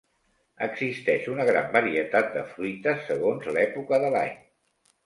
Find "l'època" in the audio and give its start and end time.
3.59-4.03